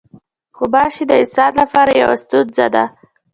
[0.57, 2.83] غوماشې د انسان لپاره یوه ستونزه ده.